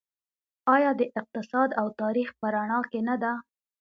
[0.75, 3.33] آیا د اقتصاد او تاریخ په رڼا کې نه ده؟